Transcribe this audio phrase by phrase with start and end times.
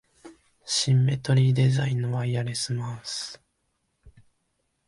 [0.65, 3.39] シンメトリーデザインのワイヤレスマウス